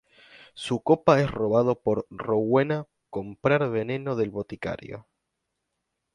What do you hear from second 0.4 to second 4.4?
Su copa es robado por Rowena comprar veneno del